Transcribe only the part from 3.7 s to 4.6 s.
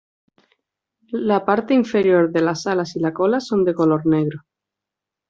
color negro.